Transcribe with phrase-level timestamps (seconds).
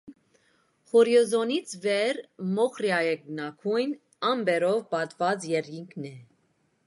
[0.93, 2.21] Հորիզոնից վեր
[2.55, 3.95] մոխրաերկնագույն,
[4.31, 6.19] ամպերով պատված երկիքն է։